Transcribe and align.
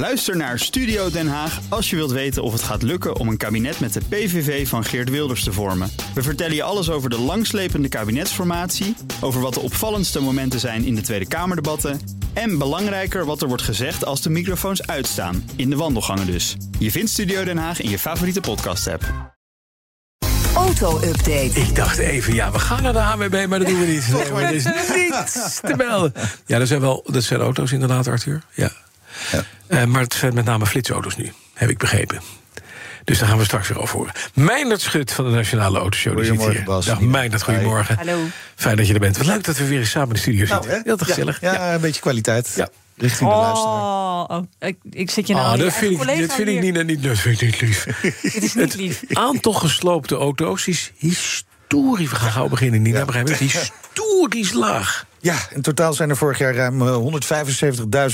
Luister 0.00 0.36
naar 0.36 0.58
Studio 0.58 1.10
Den 1.10 1.28
Haag 1.28 1.60
als 1.68 1.90
je 1.90 1.96
wilt 1.96 2.10
weten 2.10 2.42
of 2.42 2.52
het 2.52 2.62
gaat 2.62 2.82
lukken 2.82 3.16
om 3.16 3.28
een 3.28 3.36
kabinet 3.36 3.80
met 3.80 3.92
de 3.92 4.00
PVV 4.08 4.68
van 4.68 4.84
Geert 4.84 5.10
Wilders 5.10 5.44
te 5.44 5.52
vormen. 5.52 5.90
We 6.14 6.22
vertellen 6.22 6.54
je 6.54 6.62
alles 6.62 6.90
over 6.90 7.10
de 7.10 7.18
langslepende 7.18 7.88
kabinetsformatie, 7.88 8.96
over 9.20 9.40
wat 9.40 9.54
de 9.54 9.60
opvallendste 9.60 10.20
momenten 10.20 10.60
zijn 10.60 10.84
in 10.84 10.94
de 10.94 11.00
Tweede 11.00 11.28
Kamerdebatten 11.28 12.00
en 12.32 12.58
belangrijker 12.58 13.24
wat 13.24 13.42
er 13.42 13.48
wordt 13.48 13.62
gezegd 13.62 14.04
als 14.04 14.22
de 14.22 14.30
microfoons 14.30 14.86
uitstaan, 14.86 15.50
in 15.56 15.70
de 15.70 15.76
wandelgangen 15.76 16.26
dus. 16.26 16.56
Je 16.78 16.90
vindt 16.90 17.10
Studio 17.10 17.44
Den 17.44 17.58
Haag 17.58 17.80
in 17.80 17.90
je 17.90 17.98
favoriete 17.98 18.40
podcast-app. 18.40 19.04
Auto-update. 20.54 21.60
Ik 21.60 21.76
dacht 21.76 21.98
even, 21.98 22.34
ja, 22.34 22.50
we 22.50 22.58
gaan 22.58 22.82
naar 22.82 22.92
de 22.92 23.02
ANWB, 23.02 23.46
maar 23.48 23.58
dat 23.58 23.68
doen 23.68 23.80
we 23.80 23.86
niet. 23.86 24.08
Nee, 24.12 24.32
maar 24.32 24.42
er 24.42 24.54
is 24.54 24.64
niets 24.96 25.60
te 25.60 25.74
melden. 25.76 26.12
Ja, 26.46 26.58
er 26.58 26.66
zijn 26.66 26.80
wel 26.80 27.04
dat 27.06 27.22
zijn 27.22 27.40
auto's 27.40 27.72
inderdaad, 27.72 28.06
Arthur. 28.06 28.42
Ja. 28.54 28.70
Eh, 29.66 29.84
maar 29.84 30.02
het 30.02 30.14
zijn 30.14 30.34
met 30.34 30.44
name 30.44 30.66
flitsauto's 30.66 31.16
nu, 31.16 31.32
heb 31.54 31.68
ik 31.68 31.78
begrepen. 31.78 32.20
Dus 33.04 33.18
daar 33.18 33.28
gaan 33.28 33.38
we 33.38 33.44
straks 33.44 33.68
weer 33.68 33.80
over 33.80 33.96
horen. 33.96 34.12
Meindert 34.34 34.80
Schut 34.80 35.12
van 35.12 35.24
de 35.24 35.30
Nationale 35.30 35.78
Autoshow. 35.78 36.16
die 36.16 36.24
zit 36.24 36.32
Goedemorgen, 36.32 36.64
hier. 36.64 36.74
Bas. 36.74 36.84
Dag 36.84 37.00
Meindert, 37.00 37.42
goedemorgen. 37.42 37.96
Hallo. 37.96 38.18
Fijn 38.54 38.76
dat 38.76 38.86
je 38.86 38.94
er 38.94 39.00
bent. 39.00 39.16
Wat 39.16 39.26
leuk 39.26 39.44
dat 39.44 39.56
we 39.56 39.66
weer 39.66 39.78
eens 39.78 39.90
samen 39.90 40.08
in 40.08 40.14
de 40.14 40.20
studio 40.20 40.46
Nou, 40.46 40.62
zitten. 40.62 40.82
Heel 40.84 40.96
te 40.96 41.04
gezellig. 41.04 41.40
Ja, 41.40 41.52
ja, 41.52 41.74
een 41.74 41.80
beetje 41.80 42.00
kwaliteit. 42.00 42.52
Ja. 42.56 42.68
Richting 42.96 43.30
de 43.30 43.36
luisteraar. 43.36 43.74
Oh, 43.74 44.24
oh, 44.28 44.42
ik, 44.58 44.76
ik 44.90 45.10
zit 45.10 45.26
je 45.26 45.34
nou 45.34 45.46
Ah, 45.46 45.58
dat 45.58 45.72
vind, 45.72 45.92
ik, 45.92 45.98
collega 45.98 46.20
dat 46.20 46.32
vind 46.32 46.48
ik 46.48 46.60
niet, 46.60 46.86
niet, 46.86 47.02
dat 47.02 47.18
vind 47.18 47.40
ik 47.40 47.50
niet 47.50 47.60
lief. 47.60 47.84
Dit 48.32 48.42
is 48.42 48.54
niet 48.54 48.74
lief. 48.74 49.02
aantal 49.12 49.52
gesloopte 49.52 50.14
auto's 50.14 50.66
is 50.66 50.92
historisch. 50.96 52.10
We 52.10 52.16
gaan 52.16 52.32
gauw 52.32 52.48
beginnen, 52.48 52.82
Nina. 52.82 53.04
Begrijp 53.04 53.28
je? 53.28 53.34
Historisch 53.44 54.52
laag. 54.52 55.06
Ja, 55.22 55.36
in 55.54 55.62
totaal 55.62 55.92
zijn 55.94 56.10
er 56.10 56.16
vorig 56.16 56.38
jaar 56.38 56.54
ruim 56.54 56.82
eh, 56.82 56.96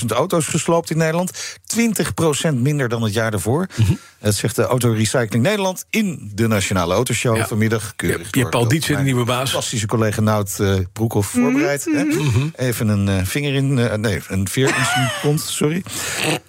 175.000 0.01 0.07
auto's 0.07 0.47
gesloopt 0.47 0.91
in 0.91 0.97
Nederland. 0.97 1.59
20% 2.51 2.55
minder 2.55 2.89
dan 2.89 3.03
het 3.03 3.15
jaar 3.15 3.31
daarvoor. 3.31 3.67
Mhm. 3.77 3.93
Dat 4.19 4.35
zegt 4.35 4.57
de 4.57 4.63
Autorecycling 4.63 5.45
Nederland 5.45 5.85
in 5.91 6.31
de 6.35 6.47
Nationale 6.47 6.95
Autoshow 6.95 7.37
Ja. 7.37 7.47
vanmiddag. 7.47 7.83
Je, 7.87 7.93
Keurig 7.97 8.29
je 8.31 8.39
hebt 8.39 8.51
Paul 8.51 8.69
Dietz 8.69 8.87
de 8.87 8.97
nieuwe 8.97 9.25
baas. 9.25 9.51
Fantastische 9.51 9.87
collega 9.87 10.21
Nout 10.21 10.61
eh 10.61 10.75
Broekhoff 10.93 11.31
voorbereid. 11.31 11.85
hè? 11.85 12.05
Mhm. 12.05 12.47
Even 12.57 12.89
een 12.89 13.09
eh, 13.09 13.25
vinger 13.25 13.55
in, 13.55 13.79
eh, 13.79 13.95
nee, 13.95 14.21
een 14.29 14.49
veer 14.49 14.67
in 14.69 14.85
zijn 14.95 15.11
kont, 15.23 15.41
sorry. 15.41 15.83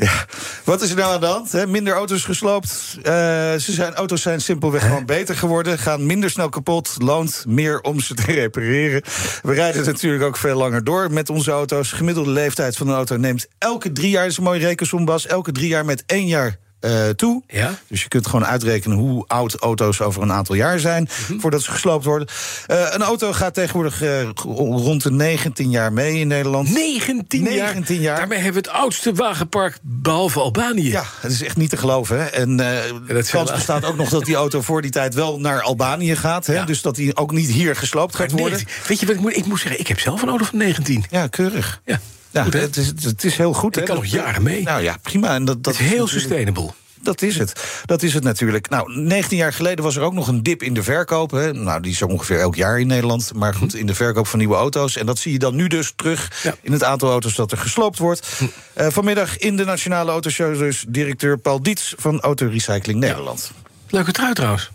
Ja. 0.00 0.26
Wat 0.64 0.82
is 0.82 0.90
er 0.90 0.96
nou 0.96 1.14
aan 1.14 1.20
de 1.20 1.26
hand? 1.26 1.66
Minder 1.66 1.94
auto's 1.94 2.24
gesloopt. 2.24 2.98
Eh, 3.02 3.12
ze 3.54 3.72
zijn, 3.72 3.94
auto's 3.94 4.22
zijn 4.22 4.40
simpelweg 4.40 4.82
gewoon 4.82 5.06
beter 5.06 5.36
geworden. 5.36 5.78
Gaan 5.78 6.06
minder 6.06 6.30
snel 6.30 6.48
kapot. 6.48 6.94
Loont 6.98 7.44
meer 7.48 7.80
om 7.80 8.00
ze 8.00 8.14
te 8.14 8.32
repareren. 8.42 9.02
We 9.42 9.52
rijden 9.52 9.84
natuurlijk 9.84 10.24
ook 10.24 10.36
veel 10.36 10.56
langer 10.56 10.84
door 10.84 11.12
met 11.12 11.30
onze 11.30 11.50
auto's. 11.50 11.92
Gemiddelde 11.92 12.30
leeftijd 12.30 12.76
van 12.76 12.88
een 12.88 12.94
auto 12.94 13.16
neemt 13.16 13.46
elke 13.58 13.92
drie 13.92 14.10
jaar... 14.10 14.26
is 14.26 14.36
een 14.36 14.42
mooie 14.42 14.60
rekensom, 14.60 15.04
Bas. 15.04 15.26
Elke 15.26 15.52
drie 15.52 15.68
jaar 15.68 15.84
met 15.84 16.02
één 16.06 16.26
jaar 16.26 16.58
eh, 16.80 17.08
toe. 17.08 17.42
Ja. 17.48 17.78
Dus 17.86 18.02
je 18.02 18.08
kunt 18.08 18.26
gewoon 18.26 18.46
uitrekenen 18.46 18.96
hoe 18.96 19.24
oud 19.26 19.54
auto's 19.54 20.00
over 20.00 20.22
een 20.22 20.32
aantal 20.32 20.54
jaar 20.54 20.78
zijn... 20.78 21.08
Mhm. 21.28 21.40
voordat 21.40 21.62
ze 21.62 21.70
gesloopt 21.70 22.04
worden. 22.04 22.28
Eh, 22.66 22.86
een 22.90 23.02
auto 23.02 23.32
gaat 23.32 23.54
tegenwoordig 23.54 24.02
eh, 24.02 24.28
rond 24.34 25.02
de 25.02 25.10
19 25.10 25.70
jaar 25.70 25.92
mee 25.92 26.18
in 26.18 26.28
Nederland. 26.28 26.72
19 26.72 27.42
jaar. 27.42 27.72
19 27.72 28.00
jaar. 28.00 28.16
Daarmee 28.16 28.38
hebben 28.38 28.62
we 28.62 28.68
het 28.68 28.78
oudste 28.78 29.12
wagenpark 29.12 29.78
behalve 29.82 30.40
Albanië. 30.40 30.90
Ja, 30.90 31.04
het 31.20 31.32
is 31.32 31.42
echt 31.42 31.56
niet 31.56 31.70
te 31.70 31.76
geloven. 31.76 32.18
Hè? 32.18 32.24
En 32.24 32.56
dat 32.56 33.06
de 33.06 33.28
kans 33.30 33.52
bestaat 33.52 33.84
ook 33.84 33.96
nog 33.96 34.08
dat 34.08 34.24
die 34.24 34.34
auto 34.34 34.60
voor 34.60 34.82
die 34.82 34.90
tijd 34.90 35.14
wel 35.14 35.40
naar 35.40 35.62
Albanië 35.62 36.16
gaat. 36.16 36.46
Hè? 36.46 36.54
Ja. 36.54 36.64
Dus 36.64 36.82
dat 36.82 36.94
die 36.94 37.16
ook 37.16 37.32
niet 37.32 37.50
hier 37.50 37.76
gesloopt 37.76 38.14
gaat 38.14 38.30
worden. 38.30 38.50
19. 38.50 38.88
Weet 38.88 39.00
je 39.00 39.06
wat 39.06 39.14
ik 39.14 39.20
moet, 39.20 39.36
ik 39.36 39.46
moet 39.46 39.60
zeggen? 39.60 39.80
Ik 39.80 39.86
heb 39.86 40.00
zelf 40.00 40.22
een 40.22 40.28
auto 40.28 40.44
van 40.44 40.58
19. 40.58 41.04
Ja, 41.10 41.26
keurig. 41.26 41.80
Ja, 41.84 42.00
Ja, 42.30 42.42
Goed, 42.42 42.52
het, 42.52 42.76
is, 42.76 42.86
het 43.02 43.24
is 43.24 43.36
heel 43.36 43.52
goed. 43.52 43.76
Ik 43.76 43.84
kan 43.84 43.94
nog 43.96 44.06
jaren 44.06 44.42
mee. 44.42 44.62
Nou 44.62 44.82
ja, 44.82 44.96
prima. 45.02 45.34
En 45.34 45.44
dat, 45.44 45.62
dat 45.64 45.76
het 45.76 45.84
is 45.84 45.90
heel 45.90 46.06
sustainable. 46.06 46.70
Dat 47.02 47.22
is 47.22 47.38
het. 47.38 47.64
Dat 47.84 48.02
is 48.02 48.14
het 48.14 48.24
natuurlijk. 48.24 48.68
Nou, 48.68 49.00
19 49.00 49.36
jaar 49.36 49.52
geleden 49.52 49.84
was 49.84 49.96
er 49.96 50.02
ook 50.02 50.12
nog 50.12 50.28
een 50.28 50.42
dip 50.42 50.62
in 50.62 50.74
de 50.74 50.82
verkoop. 50.82 51.30
Hè. 51.30 51.52
Nou, 51.52 51.82
die 51.82 51.92
is 51.92 52.00
er 52.00 52.06
ongeveer 52.06 52.38
elk 52.40 52.54
jaar 52.54 52.80
in 52.80 52.86
Nederland. 52.86 53.32
Maar 53.34 53.54
goed, 53.54 53.74
in 53.74 53.86
de 53.86 53.94
verkoop 53.94 54.26
van 54.26 54.38
nieuwe 54.38 54.54
auto's. 54.54 54.96
En 54.96 55.06
dat 55.06 55.18
zie 55.18 55.32
je 55.32 55.38
dan 55.38 55.54
nu 55.56 55.66
dus 55.66 55.92
terug 55.96 56.40
Ja. 56.42 56.54
in 56.62 56.72
het 56.72 56.84
aantal 56.84 57.10
auto's 57.10 57.34
dat 57.34 57.52
er 57.52 57.58
gesloopt 57.58 57.98
wordt. 57.98 58.28
Eh, 58.72 58.86
vanmiddag 58.90 59.38
in 59.38 59.56
de 59.56 59.64
Nationale 59.64 60.10
Autoshow 60.10 60.58
dus 60.58 60.84
directeur 60.88 61.38
Paul 61.38 61.62
Dietz 61.62 61.92
van 61.96 62.20
Autorecycling 62.20 62.98
Nederland. 62.98 63.50
Leuke 63.88 64.12
trui 64.12 64.34
trouwens. 64.34 64.70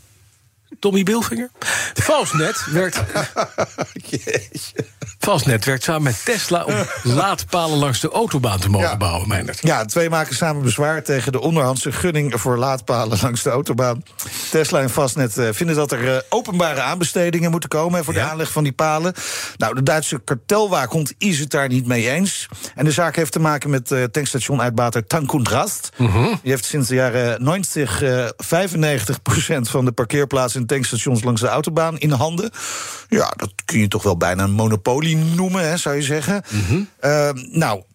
Tommy 0.80 1.04
Bilvinger. 1.04 1.50
Valsnet 1.94 2.66
werd, 2.72 3.04
Valsnet 5.20 5.66
werd 5.66 5.84
samen 5.84 6.04
met 6.04 6.26
Tesla 6.26 6.64
om 6.64 6.74
laadpalen 7.04 7.78
langs 7.78 8.00
de 8.00 8.10
autobaan 8.10 8.60
te 8.60 8.70
mogen 8.70 8.88
Ja. 8.88 8.98
bouwen. 8.98 9.50
Ja, 9.62 9.86
twee 9.86 10.10
maken 10.10 10.36
samen 10.36 10.62
bezwaar 10.62 11.04
tegen 11.04 11.32
de 11.32 11.40
onderhandse 11.42 11.92
gunning 11.92 12.42
voor 12.42 12.58
laadpalen 12.58 13.18
langs 13.22 13.44
de 13.44 13.50
autobaan. 13.50 14.04
Tesla 14.52 14.80
en 14.82 14.90
Fastnet 14.90 15.38
eh, 15.38 15.48
vinden 15.52 15.76
dat 15.76 15.92
er 15.92 16.16
eh, 16.16 16.22
openbare 16.30 16.82
aanbestedingen 16.82 17.52
moeten 17.52 17.70
komen 17.70 18.04
voor 18.04 18.14
de 18.14 18.20
Ja. 18.20 18.30
aanleg 18.30 18.52
van 18.52 18.64
die 18.64 18.74
palen. 18.74 19.14
Nou, 19.58 19.76
de 19.76 19.84
Duitse 19.84 20.20
kartelwaakhond 20.24 21.14
is 21.18 21.40
het 21.40 21.50
daar 21.52 21.68
niet 21.68 21.86
mee 21.88 22.10
eens. 22.10 22.48
En 22.76 22.86
de 22.86 22.92
zaak 22.92 23.16
heeft 23.16 23.32
te 23.32 23.40
maken 23.40 23.70
met 23.70 23.92
uh, 23.92 24.04
tankstation-uitbater 24.04 25.08
Tank 25.08 25.34
und 25.34 25.48
Rast. 25.48 25.90
Die 25.98 26.52
heeft 26.52 26.66
sinds 26.66 26.88
de 26.88 26.96
jaren 26.96 27.44
90 27.44 28.02
eh 28.02 28.26
95% 28.26 28.30
van 29.62 29.86
de 29.86 29.92
parkeerplaatsen 29.92 30.55
en 30.56 30.66
tankstations 30.66 31.24
langs 31.24 31.42
de 31.42 31.48
autobaan 31.48 31.98
in 31.98 32.12
handen. 32.12 32.50
Ja, 33.10 33.34
dat 33.36 33.54
kun 33.66 33.80
je 33.80 33.88
toch 33.88 34.04
wel 34.04 34.18
bijna 34.18 34.44
een 34.44 34.52
monopolie 34.52 35.18
noemen, 35.18 35.70
hè, 35.70 35.78
zou 35.78 35.96
je 35.96 36.02
zeggen. 36.02 36.44
Eh, 37.00 37.30
nou. 37.34 37.44
Tank, 37.62 37.82
Tank 37.82 37.95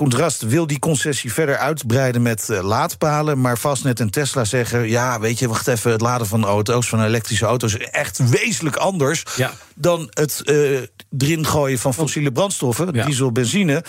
und 0.00 0.14
Rast 0.14 0.42
wil 0.48 0.66
die 0.66 0.78
concessie 0.78 1.32
verder 1.32 1.56
uitbreiden 1.56 2.22
met 2.22 2.48
uh, 2.50 2.62
laadpalen. 2.62 3.40
Maar 3.40 3.56
Fastnet 3.56 4.00
en 4.00 4.10
Tesla 4.10 4.44
zeggen: 4.44 4.88
ja, 4.88 5.20
weet 5.20 5.38
je, 5.38 5.48
wacht 5.48 5.66
even, 5.66 5.90
het 5.92 6.00
laden 6.00 6.26
van 6.26 6.44
auto's, 6.44 6.88
van 6.88 7.04
elektrische 7.04 7.44
auto's, 7.46 7.74
is 7.74 7.86
echt 7.86 8.28
wezenlijk 8.30 8.76
anders 8.76 9.22
Ja. 9.36 9.52
dan 9.74 10.06
het 10.10 10.40
uh, 10.44 10.80
erin 11.18 11.46
gooien 11.46 11.78
van 11.78 11.94
fossiele 11.94 12.32
brandstoffen, 12.32 12.88
Ja. 12.92 13.04
diesel, 13.04 13.32
benzine. 13.32 13.84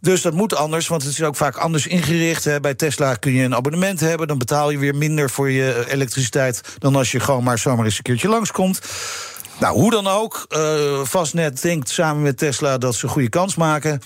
Dus 0.00 0.22
dat 0.22 0.32
moet 0.32 0.54
anders, 0.54 0.88
want 0.88 1.02
het 1.02 1.12
is 1.12 1.22
ook 1.22 1.36
vaak 1.36 1.56
anders 1.56 1.86
ingericht. 1.86 2.44
Hè. 2.44 2.60
Bij 2.60 2.74
Tesla 2.74 3.14
kun 3.14 3.32
je 3.32 3.42
een 3.44 3.54
abonnement 3.54 4.00
hebben, 4.00 4.26
dan 4.28 4.38
betaal 4.38 4.70
je 4.70 4.78
weer 4.78 4.94
minder 4.94 5.30
voor 5.30 5.50
je 5.50 5.84
elektriciteit 5.88 6.60
dan 6.78 6.96
als 6.96 7.10
je 7.12 7.20
gewoon 7.20 7.44
maar 7.44 7.58
zomaar 7.58 7.84
eens 7.84 7.96
een 7.96 8.02
keertje 8.02 8.28
langskomt. 8.28 8.80
Nou, 9.60 9.74
hoe 9.74 9.90
dan 9.90 10.06
ook, 10.06 10.46
uh, 10.56 11.04
Fastnet 11.04 11.62
denkt 11.62 11.88
samen 11.88 12.22
met 12.22 12.38
Tesla 12.38 12.78
dat 12.78 12.94
ze 12.94 13.04
een 13.04 13.10
goede 13.10 13.28
kans 13.28 13.54
maken. 13.54 14.00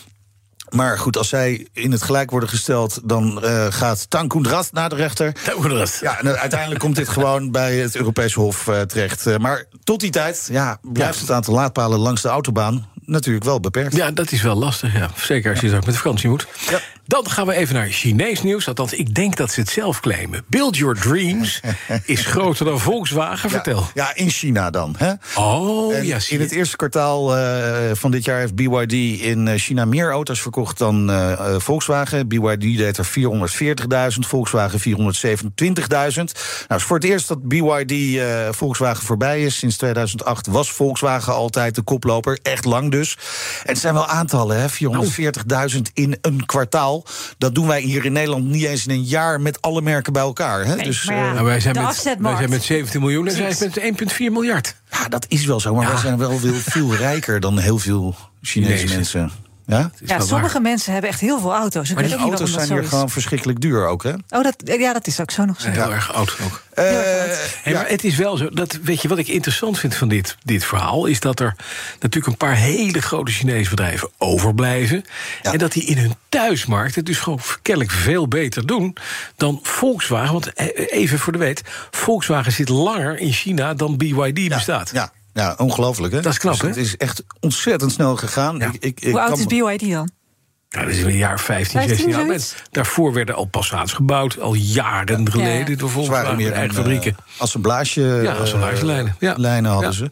Maar 0.70 0.98
goed, 0.98 1.16
als 1.16 1.28
zij 1.28 1.69
in 1.72 1.92
het 1.92 2.03
gelijk 2.03 2.31
worden 2.31 2.48
gesteld, 2.48 3.00
dan 3.04 3.41
uh, 3.44 3.66
gaat 3.70 4.10
Tankundrast 4.10 4.72
naar 4.72 4.88
de 4.88 4.94
rechter. 4.94 5.32
Tankundrast. 5.44 6.00
Ja, 6.00 6.19
en 6.19 6.38
uiteindelijk 6.38 6.81
komt 6.81 6.97
dit 6.97 7.08
gewoon 7.19 7.50
bij 7.50 7.76
het 7.76 7.97
Europese 7.97 8.41
Hof 8.41 8.66
uh, 8.66 8.81
terecht. 8.81 9.26
Uh, 9.26 9.36
maar 9.36 9.64
tot 9.84 10.00
die 10.00 10.10
tijd 10.10 10.48
ja, 10.50 10.78
blijft 10.82 11.14
ja. 11.14 11.20
het 11.20 11.31
aantal 11.31 11.54
laadpalen 11.54 11.98
langs 11.98 12.22
de 12.22 12.28
autobaan 12.28 12.88
natuurlijk 13.10 13.44
wel 13.44 13.60
beperkt. 13.60 13.97
Ja, 13.97 14.10
dat 14.10 14.32
is 14.32 14.42
wel 14.42 14.56
lastig, 14.56 14.92
ja. 14.94 15.10
Zeker 15.16 15.50
als 15.50 15.60
je 15.60 15.66
straks 15.66 15.86
met 15.86 15.97
vakantie 15.97 16.28
moet. 16.28 16.47
Ja. 16.70 16.81
Dan 17.10 17.31
gaan 17.31 17.47
we 17.47 17.54
even 17.54 17.75
naar 17.75 17.88
Chinees 17.88 18.43
nieuws. 18.43 18.69
Althans, 18.69 18.93
ik 18.93 19.15
denk 19.15 19.37
dat 19.37 19.50
ze 19.50 19.60
het 19.60 19.69
zelf 19.69 20.00
claimen. 20.00 20.44
Build 20.47 20.76
Your 20.76 21.00
Dreams 21.00 21.60
is 22.04 22.26
groter 22.26 22.65
dan 22.65 22.81
Volkswagen. 22.81 23.50
Vertel. 23.50 23.78
Ja, 23.94 24.04
ja 24.04 24.15
in 24.15 24.31
China 24.31 24.71
dan. 24.71 24.94
Hè? 24.98 25.12
Oh, 25.34 25.94
en 25.94 26.06
ja, 26.06 26.19
In 26.28 26.41
het 26.41 26.50
eerste 26.50 26.76
kwartaal 26.76 27.37
uh, 27.37 27.44
van 27.93 28.10
dit 28.10 28.25
jaar 28.25 28.38
heeft 28.38 28.54
BYD 28.54 28.93
in 29.22 29.47
uh, 29.47 29.54
China 29.54 29.84
meer 29.84 30.10
auto's 30.10 30.41
verkocht 30.41 30.78
dan 30.78 31.10
uh, 31.10 31.54
Volkswagen. 31.59 32.28
BYD 32.28 32.60
deed 32.60 32.99
er 32.99 33.06
440.000, 34.12 34.19
Volkswagen 34.19 34.81
427.000. 34.81 34.84
Nou, 34.84 36.31
is 36.69 36.82
voor 36.82 36.97
het 36.97 37.04
eerst 37.04 37.28
dat 37.28 37.49
BYD 37.49 37.91
uh, 37.91 38.49
Volkswagen 38.50 39.06
voorbij 39.06 39.43
is. 39.43 39.59
Sinds 39.59 39.76
2008 39.76 40.47
was 40.47 40.72
Volkswagen 40.72 41.34
altijd 41.34 41.75
de 41.75 41.82
koploper. 41.82 42.38
Echt 42.43 42.65
lang 42.65 42.91
dus. 42.91 43.16
En 43.65 43.72
het 43.72 43.78
zijn 43.78 43.94
wel 43.94 44.06
aantallen, 44.06 44.60
hè? 44.60 44.69
440.000 45.75 45.81
in 45.94 46.19
een 46.20 46.47
kwartaal. 46.47 47.00
Dat 47.38 47.55
doen 47.55 47.67
wij 47.67 47.81
hier 47.81 48.05
in 48.05 48.12
Nederland 48.12 48.44
niet 48.44 48.64
eens 48.64 48.87
in 48.87 48.91
een 48.94 49.02
jaar 49.05 49.41
met 49.41 49.61
alle 49.62 49.82
merken 49.82 50.12
bij 50.12 50.23
elkaar. 50.23 50.64
Hè? 50.64 50.75
Nee, 50.75 50.85
dus, 50.85 51.05
maar 51.05 51.17
ja, 51.17 51.32
Nou, 51.32 51.44
wij, 51.44 51.61
zijn 51.61 51.75
met, 51.76 52.02
wij 52.20 52.37
zijn 52.37 52.50
met 52.50 52.62
17 52.62 53.00
miljoen 53.00 53.26
en 53.29 53.35
zij 53.35 53.52
zijn 53.52 53.94
met 53.99 54.12
1,4 54.12 54.17
miljard. 54.19 54.75
Ja, 54.91 55.08
dat 55.08 55.25
is 55.29 55.44
wel 55.44 55.61
zo, 55.61 55.75
maar 55.75 55.85
Ja. 55.87 55.91
wij 55.93 56.00
zijn 56.00 56.19
wel 56.19 56.38
veel, 56.38 56.52
veel 56.55 56.94
rijker 57.06 57.41
dan 57.41 57.58
heel 57.58 57.79
veel 57.79 58.17
Chinese 58.43 58.73
Chinezen. 58.76 58.97
mensen. 58.97 59.31
Ja? 59.70 59.90
Sommige 60.19 60.52
waar. 60.52 60.62
mensen 60.62 60.93
hebben 60.93 61.11
echt 61.11 61.20
heel 61.20 61.40
veel 61.40 61.55
auto's. 61.55 61.88
Ik 61.88 61.94
Maar 61.94 62.05
die 62.05 62.14
auto's 62.14 62.52
zijn 62.52 62.72
hier 62.72 62.84
gewoon 62.84 63.11
verschrikkelijk 63.11 63.61
duur 63.61 63.87
ook, 63.87 64.02
hè? 64.02 64.12
Oh, 64.12 64.43
dat, 64.43 64.55
ja, 64.64 64.93
dat 64.93 65.06
is 65.06 65.20
ook 65.20 65.31
zo 65.31 65.44
nog 65.44 65.61
zo. 65.61 65.69
Heel 65.70 65.93
erg 65.93 66.14
oud 66.14 66.37
ook. 66.44 66.62
Eh, 66.75 66.84
Hey, 67.62 67.72
maar 67.72 67.88
het 67.88 68.05
is 68.05 68.17
wel 68.17 68.37
zo, 68.37 68.49
dat, 68.50 68.78
weet 68.82 69.02
je 69.02 69.08
wat 69.08 69.19
ik 69.19 69.28
interessant 69.28 69.78
vind 69.78 69.94
van 69.94 70.08
dit, 70.08 70.37
dit 70.43 70.64
verhaal... 70.64 71.06
is 71.06 71.20
dat 71.20 71.40
er 71.40 71.56
natuurlijk 71.93 72.26
een 72.26 72.37
paar 72.37 72.55
hele 72.55 73.00
grote 73.00 73.32
Chinese 73.32 73.70
bedrijven 73.70 74.11
overblijven... 74.19 75.05
Ja. 75.43 75.52
en 75.52 75.58
dat 75.58 75.73
die 75.73 75.84
in 75.84 75.99
hun 75.99 76.14
thuismarkt 76.28 76.94
het 76.94 77.06
dus 77.06 77.19
gewoon 77.19 77.40
kennelijk 77.62 77.93
veel 77.93 78.28
beter 78.28 78.66
doen... 78.66 78.96
dan 79.37 79.61
Volkswagen, 79.62 80.32
want 80.32 80.52
eh, 80.52 80.66
even 81.00 81.19
voor 81.19 81.32
de 81.32 81.38
weet... 81.38 81.62
Volkswagen 81.90 82.52
zit 82.52 82.69
langer 82.69 83.19
in 83.19 83.32
China 83.32 83.75
dan 83.75 83.96
BYD 83.96 84.49
bestaat. 84.49 84.90
Ja, 84.93 85.12
ja, 85.40 85.54
ongelooflijk, 85.58 86.12
hè? 86.14 86.20
Dat 86.20 86.32
is 86.32 86.38
knap, 86.38 86.52
Dus 86.52 86.60
hè? 86.62 86.69
Het 86.69 86.76
is 86.76 86.96
echt 86.96 87.22
ontzettend 87.40 87.92
snel 87.92 88.16
gegaan. 88.16 88.58
Ja. 88.58 88.66
Ik, 88.66 88.72
ik, 88.84 89.00
ik 89.00 89.10
Hoe 89.10 89.20
oud 89.20 89.31
kan 89.31 89.38
is 89.38 89.46
BYD 89.46 89.90
dan? 89.90 90.10
Ja, 90.69 90.81
dat 90.81 90.90
is 90.90 91.02
een 91.02 91.16
jaar 91.16 91.40
15, 91.40 91.82
16 91.88 92.08
jaar. 92.08 92.38
Daarvoor 92.70 93.12
werden 93.12 93.34
al 93.34 93.44
Passats 93.44 93.92
gebouwd, 93.92 94.40
al 94.40 94.54
jaren 94.54 95.31
geleden. 95.31 95.78
Door 95.78 95.90
Ze 95.90 96.10
waren 96.10 96.37
meer 96.37 96.52
eigen 96.52 96.69
een, 96.69 96.75
fabrieken. 96.82 97.16
eh, 97.16 97.40
assemblage, 97.40 98.00
Ja, 98.00 98.32
eh, 98.34 98.40
assemblagelijnen, 98.40 99.16
ja. 99.19 99.34
lijnen 99.37 99.70
hadden 99.70 99.90
Ja. 99.90 99.96
ze. 99.96 100.08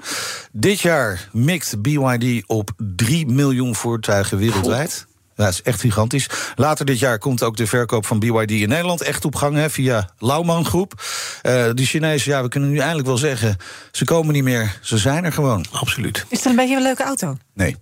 Dit 0.52 0.80
jaar 0.80 1.28
mikt 1.32 1.82
BYD 1.82 2.42
op 2.46 2.70
3 2.76 3.26
miljoen 3.26 3.75
voertuigen 3.75 4.38
wereldwijd. 4.38 5.06
Ja, 5.38 5.44
dat 5.44 5.52
is 5.52 5.62
echt 5.62 5.81
gigantisch. 5.81 6.26
Later 6.55 6.85
dit 6.87 6.99
jaar 6.99 7.19
komt 7.19 7.43
ook 7.43 7.56
de 7.56 7.67
verkoop 7.67 8.06
van 8.06 8.19
BYD 8.19 8.50
in 8.50 8.69
Nederland 8.69 9.02
echt 9.02 9.25
op 9.25 9.35
gang 9.35 9.56
hè, 9.56 9.70
via 9.70 10.11
Lauman 10.19 10.64
Groep. 10.64 11.02
Eh 11.43 11.64
die 11.75 11.87
Chinezen, 11.87 12.32
ja, 12.32 12.43
we 12.43 12.49
kunnen 12.49 12.70
nu 12.70 12.79
eindelijk 12.79 13.06
wel 13.06 13.17
zeggen, 13.17 13.56
ze 13.93 14.05
komen 14.05 14.35
niet 14.35 14.43
meer, 14.43 14.79
ze 14.82 14.99
zijn 14.99 15.25
er 15.25 15.32
gewoon. 15.32 15.64
Absoluut. 15.70 16.25
Is 16.29 16.43
dat 16.43 16.50
een 16.52 16.56
beetje 16.56 16.76
een 16.76 16.82
leuke 16.82 17.02
auto? 17.05 17.37
Nee. 17.55 17.76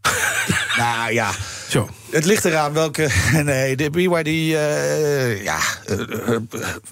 nou 0.76 1.12
ja, 1.12 1.30
Zo. 1.68 1.88
het 2.10 2.24
ligt 2.24 2.44
eraan 2.44 2.72
welke. 2.72 3.08
Nee, 3.44 3.76
de 3.76 3.90
BYD, 3.90 4.26
eh, 4.26 5.42
ja, 5.44 5.58
eh, 5.86 5.96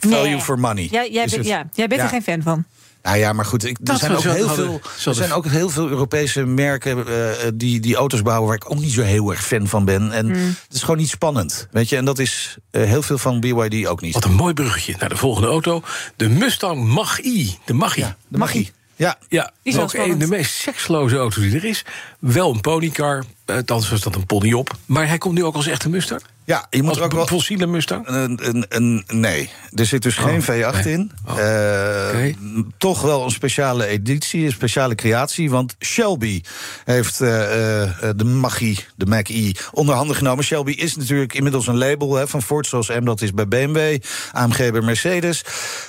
value 0.00 0.28
Nee. 0.30 0.40
for 0.40 0.58
money. 0.58 0.88
Jij, 0.90 1.10
jij, 1.10 1.24
is 1.24 1.30
bent, 1.30 1.46
ja, 1.46 1.64
jij 1.74 1.86
bent 1.88 2.00
Ja. 2.00 2.06
er 2.06 2.12
geen 2.12 2.22
fan 2.22 2.42
van. 2.42 2.64
Nou 3.02 3.18
ja, 3.18 3.32
maar 3.32 3.44
goed, 3.44 3.64
ik, 3.64 3.78
er 3.84 3.96
zijn 3.96 4.16
ook 4.16 4.22
heel 4.22 4.48
veel, 4.48 4.80
er 5.04 5.14
zijn 5.14 5.32
ook 5.32 5.46
heel 5.46 5.70
veel 5.70 5.88
Europese 5.88 6.44
merken 6.44 7.06
eh, 7.06 7.48
die, 7.54 7.80
die 7.80 7.96
auto's 7.96 8.22
bouwen 8.22 8.46
waar 8.46 8.56
ik 8.56 8.70
ook 8.70 8.78
niet 8.78 8.92
zo 8.92 9.02
heel 9.02 9.30
erg 9.30 9.46
fan 9.46 9.66
van 9.66 9.84
ben. 9.84 10.12
En 10.12 10.28
het 10.28 10.72
is 10.72 10.80
gewoon 10.80 10.96
niet 10.96 11.08
spannend, 11.08 11.68
weet 11.70 11.88
je. 11.88 11.96
En 11.96 12.04
dat 12.04 12.18
is 12.18 12.56
eh, 12.70 12.82
heel 12.82 13.02
veel 13.02 13.18
van 13.18 13.40
BYD 13.40 13.86
ook 13.86 14.00
niet. 14.00 14.14
Wat 14.14 14.24
een 14.24 14.34
mooi 14.34 14.54
bruggetje 14.54 14.94
naar 14.98 15.08
de 15.08 15.16
volgende 15.16 15.48
auto. 15.48 15.82
De 16.16 16.28
Mustang 16.28 16.84
Mach-E. 16.84 17.48
De 17.64 17.74
Mach-E. 17.74 18.00
Ja, 18.00 18.16
de 18.28 18.38
Maggie. 18.38 18.72
Ja, 19.00 19.18
Ja, 19.28 19.52
is 19.62 19.78
ook 19.78 19.92
een 19.92 20.18
de 20.18 20.26
meest 20.26 20.54
seksloze 20.54 21.16
auto 21.16 21.40
die 21.40 21.56
er 21.56 21.64
is. 21.64 21.84
Wel 22.18 22.50
een 22.50 22.60
ponycar, 22.60 23.24
eh, 23.50 23.56
althans 23.56 23.90
was 23.90 24.00
dat 24.00 24.14
een 24.14 24.26
pony 24.26 24.52
op. 24.52 24.76
Maar 24.86 25.08
hij 25.08 25.18
komt 25.18 25.34
nu 25.34 25.44
ook 25.44 25.54
als 25.54 25.66
echte 25.66 25.88
Mustang? 25.88 26.20
ja 26.44 26.66
je 26.70 26.82
moet 26.82 26.90
Als 26.90 27.00
ook 27.00 27.12
wel. 27.12 27.26
fossiele 27.26 27.66
Mustang? 27.66 28.06
Een, 28.08 28.38
een, 28.42 28.64
een, 28.68 29.04
nee, 29.08 29.50
er 29.74 29.86
zit 29.86 30.02
dus 30.02 30.16
geen 30.16 30.42
V8 30.42 30.46
nee. 30.84 30.92
in. 30.92 31.10
Oh, 31.26 31.38
Eh. 31.38 32.34
Toch 32.78 33.02
wel 33.02 33.24
een 33.24 33.30
speciale 33.30 33.86
editie, 33.86 34.44
een 34.44 34.52
speciale 34.52 34.94
creatie. 34.94 35.50
Want 35.50 35.76
Shelby 35.84 36.40
heeft 36.84 37.20
eh, 37.20 37.82
eh, 37.82 37.90
de 38.16 38.24
Maggie, 38.24 38.84
de 38.96 39.06
Mac-E, 39.06 39.52
onder 39.72 39.94
handen 39.94 40.16
genomen. 40.16 40.44
Shelby 40.44 40.70
is 40.72 40.96
natuurlijk 40.96 41.34
inmiddels 41.34 41.66
een 41.66 41.76
label 41.78 42.14
hè, 42.14 42.28
van 42.28 42.42
Ford, 42.42 42.66
zoals 42.66 42.88
M 42.88 43.04
dat 43.04 43.20
is 43.22 43.32
bij 43.34 43.48
BMW, 43.48 43.98
AMG 44.32 44.56
bij 44.56 44.80
Mercedes. 44.80 45.44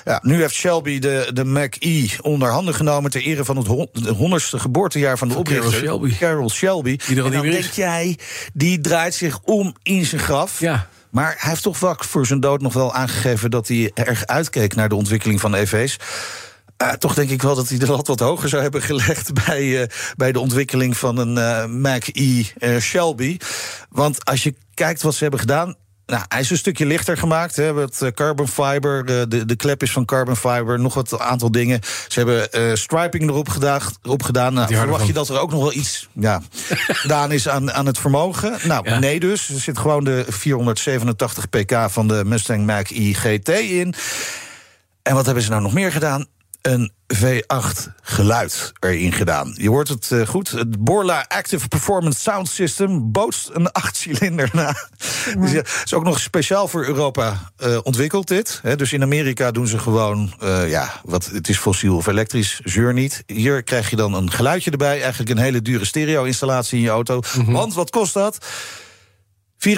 Ja, 0.06 0.20
nu 0.24 0.42
heeft 0.42 0.54
Shelby 0.56 1.00
de, 1.00 1.30
de 1.34 1.44
Mac-E 1.46 2.08
onder 2.22 2.50
handen 2.50 2.74
genomen... 2.74 3.12
ter 3.12 3.22
ere 3.22 3.46
van 3.46 3.58
het 3.58 3.68
hon- 3.68 3.90
de 3.92 4.12
honderdste 4.12 4.60
geboortejaar 4.60 5.18
van 5.18 5.28
de 5.28 5.34
Van 5.34 5.44
oprichter. 5.44 5.74
Shelby. 5.74 6.18
Carroll 6.18 6.50
Shelby. 6.50 6.98
Die 7.08 7.16
er 7.16 7.22
al 7.22 7.28
en 7.28 7.32
dan 7.34 7.42
niet 7.42 7.51
meer 7.51 7.51
denk 7.52 7.72
jij, 7.74 8.18
die 8.54 8.82
draait 8.82 9.14
zich 9.14 9.40
om 9.44 9.76
in 9.84 10.06
zijn 10.06 10.22
graf. 10.22 10.60
Ja. 10.60 10.88
Maar 11.10 11.36
hij 11.38 11.50
heeft 11.50 11.64
toch 11.64 11.78
vlak 11.78 12.04
voor 12.04 12.26
zijn 12.26 12.40
dood 12.40 12.62
nog 12.62 12.74
wel 12.74 12.94
aangegeven 12.94 13.52
dat 13.52 13.68
hij 13.68 13.92
erg 13.94 14.26
uitkeek 14.26 14.76
naar 14.76 14.90
de 14.90 14.96
ontwikkeling 14.96 15.40
van 15.40 15.54
EV's. 15.54 15.98
Eh, 16.78 16.90
toch 16.92 17.14
denk 17.14 17.30
ik 17.30 17.42
wel 17.42 17.56
dat 17.56 17.70
hij 17.70 17.78
de 17.78 17.88
lat 17.88 18.08
wat 18.08 18.20
hoger 18.20 18.50
zou 18.50 18.62
hebben 18.62 18.82
gelegd 18.82 19.34
bij, 19.46 19.82
eh, 19.82 19.88
bij 20.16 20.32
de 20.32 20.40
ontwikkeling 20.40 20.98
van 20.98 21.18
een 21.18 21.38
eh 21.38 21.66
Mac-E 21.66 22.44
eh, 22.58 22.78
Shelby. 22.78 23.38
Want 23.90 24.26
als 24.26 24.44
je 24.44 24.56
kijkt 24.74 25.02
wat 25.02 25.14
ze 25.14 25.22
hebben 25.22 25.40
gedaan. 25.40 25.76
Nou, 26.06 26.24
hij 26.28 26.40
is 26.40 26.50
een 26.50 26.58
stukje 26.58 26.86
lichter 26.86 27.18
gemaakt. 27.18 27.56
Hè, 27.56 27.74
met 27.74 28.02
eh, 28.02 28.10
carbon 28.12 28.48
fiber. 28.48 29.00
eh, 29.00 29.22
de, 29.28 29.46
de 29.46 29.56
klep 29.56 29.84
is 29.84 29.92
van 29.92 30.06
carbon 30.06 30.36
fiber. 30.36 30.80
Nog 30.80 30.94
wat 30.94 31.20
aantal 31.20 31.52
dingen. 31.52 31.80
Ze 32.08 32.20
hebben 32.20 32.52
eh, 32.52 32.74
striping 32.74 33.30
erop 33.30 33.50
gedaan. 33.50 33.82
Erop 34.04 34.24
gedaan. 34.24 34.54
Nou, 34.54 34.76
verwacht 34.76 35.08
je 35.08 35.14
dat 35.14 35.30
er 35.30 35.40
ook 35.40 35.52
nog 35.52 35.60
wel 35.62 35.74
iets 35.74 36.08
ja, 36.14 36.42
gedaan 37.04 37.32
is 37.32 37.48
aan, 37.50 37.72
aan 37.72 37.86
het 37.86 37.98
vermogen? 38.00 38.58
Nou, 38.64 38.90
Ja. 38.90 39.00
nee 39.00 39.20
dus. 39.20 39.50
Er 39.50 39.60
zit 39.60 39.78
gewoon 39.78 40.04
de 40.04 40.26
487 40.30 41.50
pk 41.50 41.76
van 41.90 42.08
de 42.08 42.22
Mustang 42.26 42.66
Mach-E 42.66 43.14
GT 43.14 43.50
in. 43.50 43.94
En 45.02 45.16
wat 45.16 45.26
hebben 45.26 45.44
ze 45.44 45.50
nou 45.50 45.62
nog 45.62 45.74
meer 45.74 45.92
gedaan? 45.92 46.26
Een 46.62 46.92
V8 47.16 47.90
geluid 48.02 48.72
erin 48.80 49.12
gedaan. 49.12 49.54
Je 49.58 49.70
hoort 49.70 49.88
het 49.88 50.12
eh, 50.12 50.28
goed. 50.28 50.50
Het 50.50 50.84
Borla 50.84 51.26
Active 51.28 51.68
Performance 51.68 52.20
Sound 52.20 52.50
System 52.50 53.12
bootst 53.12 53.50
een 53.54 53.72
achtcilinder 53.72 54.50
na. 54.54 54.76
Dus 55.38 55.52
ja, 55.52 55.62
is 55.84 55.94
ook 55.94 56.04
nog 56.04 56.20
speciaal 56.20 56.68
voor 56.68 56.86
Europa 56.86 57.52
eh, 57.58 57.78
ontwikkeld 57.84 58.28
dit. 58.28 58.62
Dus 58.76 58.94
in 58.94 59.02
Amerika 59.02 59.52
doen 59.52 59.68
ze 59.68 59.80
gewoon, 59.80 60.34
eh, 60.40 60.70
ja, 60.70 61.02
wat, 61.04 61.26
het 61.26 61.50
is 61.50 61.58
fossiel 61.58 61.96
of 61.96 62.08
elektrisch, 62.08 62.60
zeur 62.64 62.94
niet. 62.94 63.24
Hier 63.26 63.64
krijg 63.64 63.90
je 63.90 63.96
dan 63.96 64.14
een 64.14 64.32
geluidje 64.32 64.72
erbij. 64.72 65.02
Eigenlijk 65.02 65.30
een 65.30 65.44
hele 65.44 65.62
dure 65.62 65.86
stereo-installatie 65.86 66.78
in 66.78 66.84
je 66.84 66.90
auto. 66.90 67.22
Want 67.46 67.74
wat 67.74 67.90
kost 67.90 68.14
dat? 68.14 68.46
24.500 69.58 69.72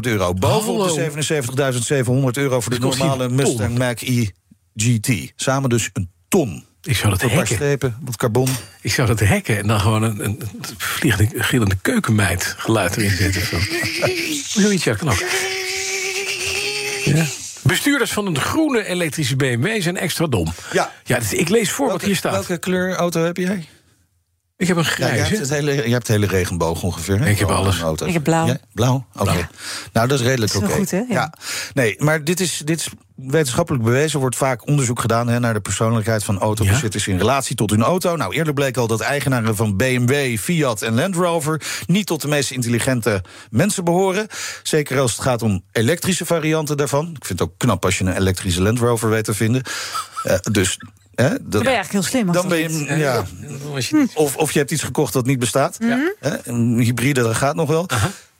euro. 0.00 0.34
Bovenop 0.34 0.88
Hallo. 0.88 1.14
de 1.14 2.32
77.700 2.34 2.42
euro 2.42 2.60
voor 2.60 2.72
de 2.72 2.78
normale. 2.78 3.28
Mustang 3.28 3.78
Mach-E 3.78 4.28
GT. 4.80 5.32
Samen 5.36 5.70
dus 5.70 5.90
een 5.92 6.10
ton. 6.28 6.64
Ik 6.82 6.96
zou 6.96 7.10
dat 7.10 7.30
hacken. 7.30 7.54
strepen, 7.54 7.96
wat 8.00 8.16
carbon. 8.16 8.48
Ik 8.80 8.92
zou 8.92 9.08
dat 9.08 9.20
hacken 9.20 9.58
en 9.58 9.66
dan 9.66 9.80
gewoon 9.80 10.02
een, 10.02 10.24
een, 10.24 10.40
vliegende, 10.76 11.42
gillende 11.42 11.76
keukenmeid 11.82 12.54
geluid 12.58 12.96
erin 12.96 13.10
zetten. 13.10 13.42
Zo. 13.42 13.58
Zoiets, 14.60 14.84
ja, 14.84 14.94
kan 14.94 15.08
ook. 15.08 15.24
Ja. 17.04 17.24
Bestuurders 17.62 18.12
van 18.12 18.26
een 18.26 18.38
groene 18.38 18.86
elektrische 18.86 19.36
BMW 19.36 19.82
zijn 19.82 19.96
extra 19.96 20.26
dom. 20.26 20.52
Ja. 20.72 20.92
ja 21.04 21.18
dus 21.18 21.32
ik 21.32 21.48
lees 21.48 21.70
voor 21.70 21.88
wat 21.90 22.02
hier 22.02 22.16
staat. 22.16 22.32
Welke 22.32 22.58
kleur 22.58 22.94
auto 22.94 23.24
heb 23.24 23.36
jij? 23.36 23.68
Ik 24.60 24.66
heb 24.66 24.76
een 24.76 24.82
Ja, 24.82 24.88
jij 24.96 25.08
grijze. 25.08 25.22
hebt 25.34 25.38
het 25.40 25.50
hele, 25.50 25.72
je 25.86 25.92
hebt 25.92 26.06
de 26.06 26.12
hele 26.12 26.26
regenboog 26.26 26.82
ongeveer. 26.82 27.18
hè? 27.20 27.28
Ik 27.28 27.38
heb 27.38 27.48
alles. 27.48 27.80
auto's. 27.80 28.08
Ik 28.08 28.14
heb 28.14 28.22
blauw. 28.22 28.46
Jij? 28.46 28.58
Blauw? 28.72 29.06
Oké. 29.18 29.48
Nou, 29.92 30.08
dat 30.08 30.20
is 30.20 30.26
redelijk 30.26 30.52
Dat 30.52 30.62
oké. 30.62 30.72
goed, 30.72 30.90
hè? 30.90 31.02
Ja. 31.08 31.32
Nee, 31.74 31.94
maar 31.98 32.24
dit 32.24 32.40
is, 32.40 32.62
dit 32.64 32.80
is 32.80 32.88
wetenschappelijk 33.14 33.84
bewezen. 33.84 34.12
Er 34.12 34.18
wordt 34.20 34.36
vaak 34.36 34.66
onderzoek 34.66 35.00
gedaan 35.00 35.28
hè, 35.28 35.38
naar 35.40 35.54
de 35.54 35.60
persoonlijkheid 35.60 36.24
van 36.24 36.38
autobezitters 36.38 37.06
in 37.06 37.18
relatie 37.18 37.56
tot 37.56 37.70
hun 37.70 37.82
auto. 37.82 38.16
Nou, 38.16 38.34
eerder 38.34 38.54
bleek 38.54 38.76
al 38.76 38.86
dat 38.86 39.00
eigenaren 39.00 39.56
van 39.56 39.76
BMW, 39.76 40.38
Fiat 40.38 40.82
en 40.82 40.94
Land 40.94 41.14
Rover 41.14 41.60
niet 41.86 42.06
tot 42.06 42.20
de 42.22 42.28
meest 42.28 42.50
intelligente 42.50 43.22
mensen 43.50 43.84
behoren. 43.84 44.26
Zeker 44.62 44.98
als 45.00 45.12
het 45.12 45.20
gaat 45.20 45.42
om 45.42 45.62
elektrische 45.72 46.26
varianten 46.26 46.76
daarvan. 46.76 47.04
Ik 47.18 47.24
vind 47.26 47.38
het 47.38 47.48
ook 47.48 47.54
knap 47.58 47.84
als 47.84 47.98
je 47.98 48.04
een 48.04 48.16
elektrische 48.16 48.62
Land 48.62 48.78
Rover 48.78 49.10
weet 49.10 49.24
te 49.24 49.34
vinden. 49.34 49.62
Eh, 50.22 50.36
dus. 50.52 50.78
Hè, 51.22 51.28
dat, 51.28 51.40
Dan 51.52 51.62
ben 51.62 51.72
je 51.72 51.76
eigenlijk 51.76 51.92
heel 51.92 52.02
slim. 52.02 52.28
als 52.28 52.36
dan 52.36 52.48
ben 52.48 52.58
je. 52.58 52.96
Ja, 52.96 53.24
of, 54.14 54.36
of 54.36 54.52
je 54.52 54.58
hebt 54.58 54.70
iets 54.70 54.82
gekocht 54.82 55.12
dat 55.12 55.26
niet 55.26 55.38
bestaat. 55.38 55.78
Hè, 56.20 56.48
Een 56.48 56.78
hybride, 56.78 57.22
dat 57.22 57.34
gaat 57.34 57.54
nog 57.54 57.68
wel. 57.68 57.86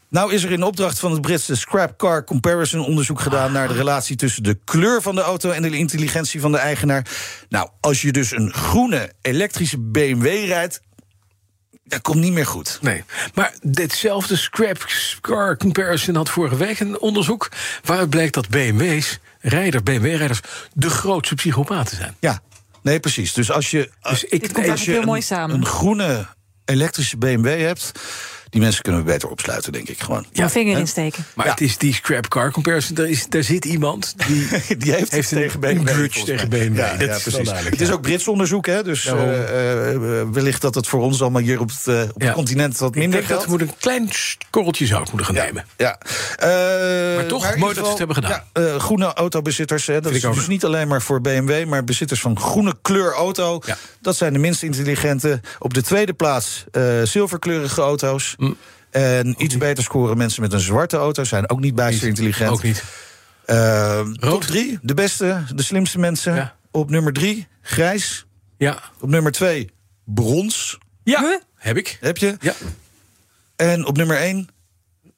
Nou 0.09 0.33
is 0.33 0.43
er 0.43 0.51
in 0.53 0.63
opdracht 0.63 0.99
van 0.99 1.13
het 1.13 1.21
Britse 1.21 1.57
Scrap 1.57 1.99
Car 1.99 2.25
Comparison 2.25 2.85
onderzoek 2.87 3.21
gedaan 3.21 3.53
naar 3.53 3.69
de 3.69 3.75
relatie 3.75 4.17
tussen 4.17 4.43
de 4.43 4.59
kleur 4.65 5.03
van 5.03 5.15
de 5.15 5.21
auto 5.21 5.51
en 5.51 5.63
de 5.63 5.77
intelligentie 5.77 6.41
van 6.41 6.53
de 6.53 6.59
eigenaar. 6.59 7.07
Nou, 7.49 7.69
als 7.81 8.03
je 8.03 8.13
dus 8.13 8.33
een 8.33 8.53
groene 8.53 9.13
elektrische 9.23 9.79
BMW 9.79 10.25
rijdt, 10.47 10.81
dat 11.85 12.01
komt 12.01 12.17
niet 12.21 12.33
meer 12.33 12.47
goed. 12.47 12.79
Nee, 12.81 13.05
maar 13.35 13.55
ditzelfde 13.63 14.37
Scrap 14.37 14.87
Car 15.21 15.57
Comparison 15.57 16.15
had 16.15 16.29
vorige 16.31 16.57
week 16.57 16.81
een 16.81 17.01
onderzoek... 17.01 17.49
waaruit 17.85 18.11
bleek 18.11 18.33
dat 18.33 18.49
BMW's, 18.49 19.19
rijder, 19.41 19.83
BMW-rijders... 19.83 20.41
de 20.73 20.91
grootste 20.91 21.35
psychopaten 21.35 21.97
zijn. 21.97 22.17
Ja, 22.21 22.41
nee, 22.83 23.01
precies. 23.01 23.33
Dus 23.33 23.51
als 23.51 23.71
je, 23.71 23.91
Dus 24.11 24.25
ik, 24.25 24.53
komt 24.53 24.69
als 24.69 24.85
je 24.85 24.91
heel 24.91 25.01
een, 25.01 25.07
mooi 25.07 25.23
samen. 25.23 25.57
een 25.57 25.67
groene 25.67 26.27
elektrische 26.65 27.17
BMW 27.17 27.61
hebt, 27.61 27.93
die 28.51 28.61
mensen 28.61 28.83
kunnen 28.83 29.01
we 29.05 29.07
beter 29.13 29.29
opsluiten, 29.29 29.73
denk 29.73 29.89
ik 29.89 30.01
gewoon. 30.01 30.27
Een 30.33 30.51
vinger 30.51 30.79
insteken. 30.79 31.25
maar 31.35 31.47
Ja. 31.47 31.53
het 31.53 31.61
is 31.61 31.79
die 31.79 31.95
Scrap 31.95 32.29
Car 32.29 32.51
Comparison, 32.51 32.95
daar, 32.95 33.09
is, 33.09 33.27
daar 33.29 33.43
zit 33.43 33.65
iemand... 33.65 34.15
die 34.27 34.49
Die 34.79 34.93
heeft, 34.93 35.11
Heeft 35.11 35.31
het 35.31 35.39
een- 35.39 35.49
tegen 35.49 35.65
een 35.65 35.77
BMW. 35.77 35.89
grudge 35.89 36.25
tegen. 36.25 36.49
BMW. 36.49 36.77
Ja, 36.77 36.91
Dat 36.97 37.01
ja, 37.09 37.15
is 37.15 37.25
wel 37.25 37.43
precies. 37.43 37.65
Het 37.71 37.81
is 37.81 37.87
ja. 37.89 37.93
ook 37.95 38.01
Brits 38.03 38.29
onderzoek, 38.29 38.67
hè? 38.67 38.83
Dus 38.83 39.07
eh, 39.07 39.93
eh, 39.93 40.29
wellicht 40.33 40.63
dat 40.63 40.75
het 40.75 40.87
voor 40.87 41.01
ons 41.01 41.21
allemaal 41.21 41.43
hier 41.43 41.61
op 41.61 41.69
het, 41.69 41.87
eh, 41.87 42.01
op 42.15 42.21
Ja. 42.21 42.27
het 42.27 42.35
continent 42.35 42.79
wat 42.79 42.89
Ik 42.95 42.97
minder 43.01 43.19
denk 43.19 43.31
dat 43.33 43.43
we 43.45 43.49
moeten 43.51 43.69
een 43.69 43.75
klein 43.79 44.09
korreltje 44.51 44.87
zout 44.87 45.13
moeten 45.13 45.25
gaan 45.35 45.45
nemen. 45.45 45.65
Ja. 45.77 45.99
Eh, 46.37 46.49
maar 47.17 47.27
toch, 47.27 47.53
in 47.53 47.59
mooi 47.59 47.75
dat 47.75 47.85
ze 47.85 47.91
het 47.91 47.99
hebben 47.99 48.17
gedaan. 48.17 48.43
Ja, 48.53 48.79
groene 48.79 49.13
autobezitters, 49.15 49.87
hè, 49.87 50.01
dat 50.01 50.13
is 50.13 50.25
ik 50.25 50.33
dus 50.35 50.47
niet 50.47 50.65
alleen 50.65 50.89
maar 50.89 51.03
voor 51.03 51.21
BMW... 51.21 51.65
maar 51.67 51.85
bezitters 51.85 52.21
van 52.21 52.39
groene 52.41 52.75
kleur 52.83 53.13
auto. 53.13 53.61
Ja. 53.67 53.77
Dat 54.01 54.17
zijn 54.17 54.33
de 54.33 54.39
minst 54.39 54.63
intelligente. 54.63 55.41
Op 55.59 55.75
de 55.75 55.83
tweede 55.83 56.13
plaats 56.13 56.65
eh, 56.71 56.83
zilverkleurige 57.05 57.81
auto's. 57.81 58.35
Mm. 58.41 58.57
En 58.91 59.35
iets 59.39 59.57
beter 59.57 59.85
scoren 59.85 60.17
mensen 60.17 60.43
met 60.43 60.53
een 60.53 60.61
zwarte 60.61 60.97
auto... 60.97 61.25
zijn 61.25 61.51
ook 61.51 61.61
niet 61.61 61.75
bijster 61.75 62.09
intelligent. 62.09 62.51
Ook 62.51 62.63
niet. 62.63 62.85
Eh, 63.45 63.99
top 64.01 64.23
Rood? 64.23 64.47
drie, 64.47 64.79
de 64.83 64.95
beste, 64.95 65.43
de 65.55 65.63
slimste 65.63 65.99
mensen. 65.99 66.35
Ja. 66.35 66.57
Op 66.71 66.91
nummer 66.91 67.13
drie, 67.13 67.47
grijs. 67.63 68.27
Ja. 68.59 68.79
Op 69.01 69.09
nummer 69.09 69.33
twee, 69.33 69.71
brons. 70.05 70.79
Ja, 71.05 71.21
Huh? 71.21 71.39
heb 71.55 71.77
ik. 71.77 71.99
Heb 72.01 72.17
je? 72.17 72.37
Ja, 72.41 72.55
En 73.57 73.87
op 73.87 73.97
nummer 73.97 74.17
één, 74.17 74.49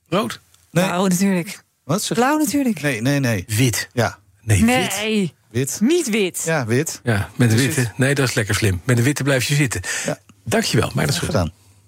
rood. 0.09 0.41
nee. 0.71 0.85
Blauw 0.85 1.07
natuurlijk. 1.07 1.63
Wat 1.85 2.03
zeg 2.03 2.17
Blauw 2.19 2.39
natuurlijk. 2.39 2.81
Nee, 2.83 3.01
nee, 3.01 3.19
nee. 3.21 3.45
Wit. 3.47 3.89
Ja, 3.93 4.19
Nee, 4.43 4.65
wit. 4.65 4.67
Nee, 5.01 5.35
wit. 5.51 5.79
niet 5.83 6.11
wit. 6.11 6.43
Ja, 6.47 6.67
wit. 6.67 7.01
Ja, 7.03 7.31
met 7.37 7.51
de 7.51 7.57
Dus 7.57 7.65
witte. 7.65 7.93
Nee, 7.97 8.15
dat 8.15 8.29
is 8.29 8.35
lekker 8.35 8.55
slim. 8.55 8.81
Met 8.85 8.97
de 8.97 9.03
witte 9.03 9.23
blijf 9.23 9.45
je 9.45 9.55
zitten. 9.55 9.81
Ja. 10.05 10.19
Dankjewel, 10.45 10.91
maar 10.95 11.05
dat 11.07 11.15
is 11.15 11.21
Goed 11.21 11.29
gedaan. 11.29 11.53